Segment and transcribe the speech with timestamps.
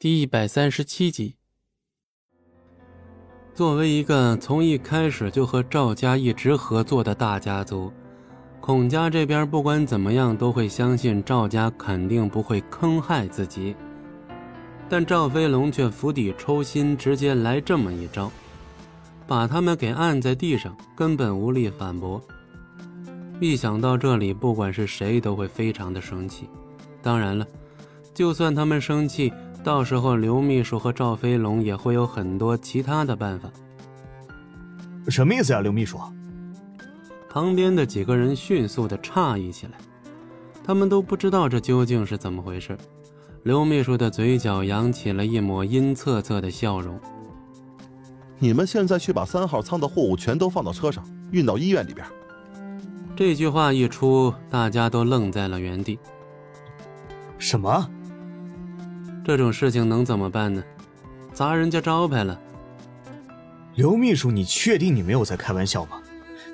[0.00, 1.34] 第一百三十七集。
[3.52, 7.92] 作为一个从一开始就和赵家一直合作的大家族，
[8.60, 13.74] 孔家这边不管怎么样都会相信赵家肯定不会坑害自己。
[14.88, 18.30] 但赵飞龙却釜底抽薪，直接来这么一招，
[19.26, 22.22] 把他们给按在地上，根本无力反驳。
[23.40, 26.48] 一想到这里，不管是谁都会非常的生气。
[27.02, 27.44] 当然了，
[28.14, 29.32] 就算他们生气。
[29.68, 33.50] 到时候，刘秘书和赵飞龙也会有很多其他的办法。
[35.10, 35.98] 什么意思呀，刘秘书？
[37.28, 39.72] 旁边的几个人迅速的诧异起来，
[40.64, 42.78] 他们都不知道这究竟是怎么回事。
[43.42, 46.98] 刘秘书的嘴角扬起了一抹阴恻恻的笑容。
[48.38, 52.06] 你们现在去把三号仓的货物全都放到车上，运到医院里边。
[53.14, 55.98] 这句话一出，大家都愣在了原地。
[57.36, 57.86] 什么？
[59.28, 60.64] 这种事情能怎么办呢？
[61.34, 62.40] 砸人家招牌了。
[63.74, 66.00] 刘秘书，你确定你没有在开玩笑吗？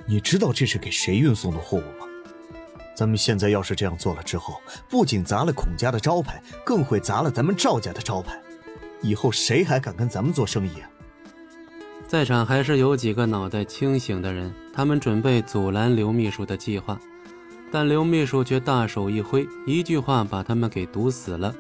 [0.06, 2.06] 你知道这是给谁运送的货物吗？
[2.96, 8.42] 咱们现在要是这样做了之后，不仅砸了孔家的招牌，更会砸了咱们赵家的招牌。
[9.02, 10.90] 以后谁还敢跟咱们做生意啊？
[12.08, 16.98] 在场还是有几个脑袋清醒的人，他们准备阻拦刘秘书的计划，
[17.70, 21.54] 但刘秘书却大手一挥，一句话把他们给堵死了。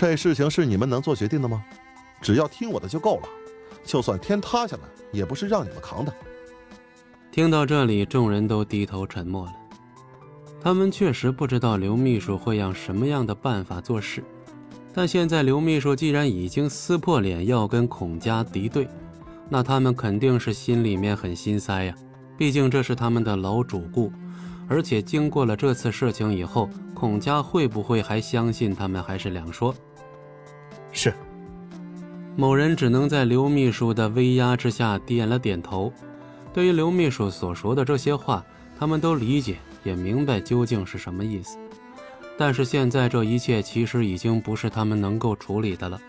[0.00, 1.62] 这事情是你们能做决定的吗？
[2.22, 3.28] 只要听我的就够了，
[3.84, 6.14] 就算天塌下来，也不是让你们扛的。
[7.30, 9.52] 听到这里，众人都低头沉默了。
[10.58, 14.24] 他们确实不知道刘秘书会用什么样的办法做事，
[14.94, 18.88] 但现在刘秘书既然已经撕破脸要跟孔家敌对，
[19.50, 21.94] 那他们肯定是心里面很心塞呀。
[22.38, 24.10] 毕竟这是他们的老主顾。
[24.66, 29.74] 而且经过了这次事情以后，孔家会不会还相信他们，还是两说。
[32.36, 35.92] 某人只能在刘秘书的威压之下点了点头。
[36.52, 38.44] 对于刘秘书所说的这些话，
[38.78, 41.58] 他们都理解，也明白究竟是什么意思。
[42.38, 46.00] 但是现在这一切其实已经不是他们能够处理的了。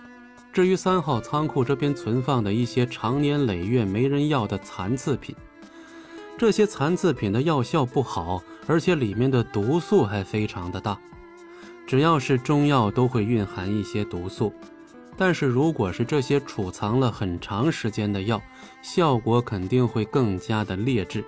[0.53, 5.35] 至于三号仓库这边存放的一些长年累月没人要的残次品，
[6.37, 8.41] 这些残次品的药效不好。
[8.67, 10.97] 而且里面的毒素还非常的大，
[11.87, 14.53] 只要是中药都会蕴含一些毒素，
[15.21, 18.41] 但是如果是这些储藏了很长时间的药，
[18.81, 21.23] 效果肯定会更加的劣质。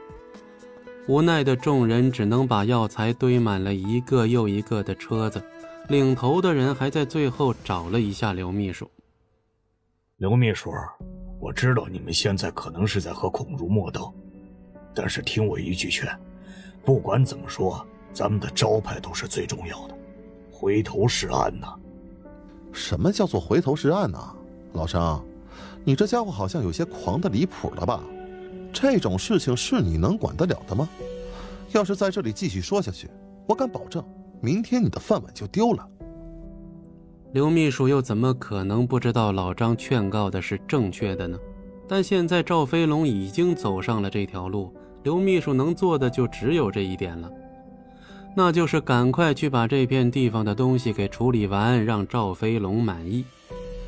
[1.08, 5.40] 无奈的众人只能把药材堆满了一个又一个的车子，
[5.90, 8.90] 领头的人还在最后找了一下刘秘书。
[10.18, 10.72] 刘秘书，
[11.40, 14.12] 我知道你们现在可能是在和孔如墨斗，
[14.96, 16.10] 但是听我一句劝。
[16.84, 19.96] 不管怎么说，咱们的招牌都是最重要的，
[20.50, 21.76] 回头是岸呐。
[22.74, 24.20] 什么叫做回头是岸呢？
[24.74, 25.24] 老张，
[25.86, 28.04] 你这家伙好像有些狂的离谱了吧？
[28.74, 30.90] 这种事情是你能管得了的吗？
[31.72, 33.10] 要是在这里继续说下去，
[33.48, 34.04] 我敢保证，
[34.42, 35.88] 明天你的饭碗就丢了。
[37.32, 41.38] 刘秘书又怎么可能不知道老张劝告的是正确的呢？
[41.88, 44.74] 但现在赵飞龙已经走上了这条路。
[45.04, 47.30] 刘秘书能做的就只有这一点了，
[48.36, 53.24] 那就是赶快去把这片地方的东西给处理完，让赵飞龙满意。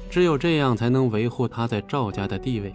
[0.10, 2.74] 只有这样才能维护他在赵家的地位。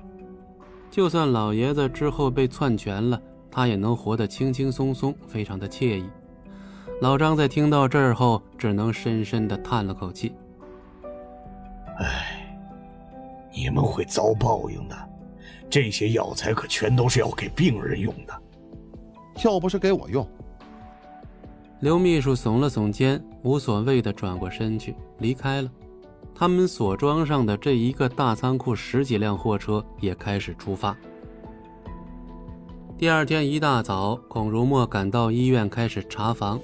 [0.90, 3.20] 就算老爷子之后被篡权了，
[3.50, 6.04] 他也能活得轻轻松松，非常的惬意。
[7.00, 10.32] 老张在听到这儿后，只能深深的叹了口气
[12.00, 12.58] ：“哎，
[13.54, 14.96] 你们会遭报应的。”
[15.70, 18.42] 这些药材可全都是要给病人用的，
[19.44, 20.28] 要不是给我用。
[21.80, 25.70] 刘秘书耸了耸肩，无所谓的转过身去离开了。
[26.34, 30.94] 他们所装上的这一个大仓库十几辆货车也开始出发。
[32.98, 36.60] 第二天一大早，孔如墨赶到医院开始查房。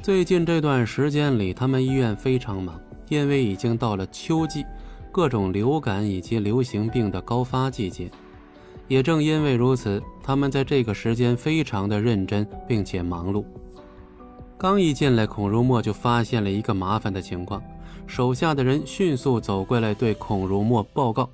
[0.00, 4.64] 最近这段时间里，他们医院非常忙，因为已经到了秋季。
[5.12, 8.10] 各种流感以及流行病的高发季节，
[8.88, 13.44] 也正因为如此，他们在这个时间非常的认真并且忙碌。
[14.62, 17.60] 刚一进来，孔如墨就发现了一个麻烦的情况，
[18.06, 21.28] 手下的人迅速走过来对孔如墨报告：“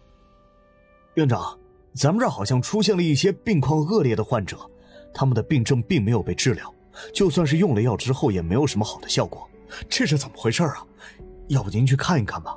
[1.13, 1.59] 院长，
[1.93, 4.59] 咱们这儿好像出现了一些病况恶劣的患者，
[5.13, 6.75] 他们的病症并没有被治疗，
[7.13, 9.47] 就算是用了药之后也没有什么好的效果，
[9.91, 10.83] 这是怎么回事啊？
[11.49, 12.57] 要不您去看一看吧。”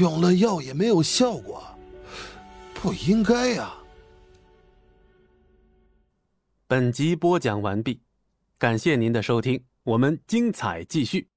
[0.00, 1.62] 用了药也没有效果，
[2.74, 3.72] 不应该呀。
[6.66, 8.00] 本集播讲完毕，
[8.58, 11.35] 感谢您的收听，我们精彩继续。